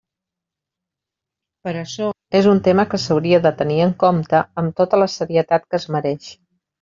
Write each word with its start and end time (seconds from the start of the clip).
Per 1.67 1.73
açò, 1.81 2.07
és 2.39 2.49
un 2.51 2.61
tema 2.67 2.85
que 2.93 2.99
s'hauria 3.03 3.41
de 3.43 3.51
tenir 3.59 3.77
en 3.87 3.93
compte 4.05 4.39
amb 4.63 4.73
tota 4.81 5.01
la 5.03 5.09
serietat 5.17 5.69
que 5.69 5.79
es 5.81 5.87
mereix. 5.97 6.31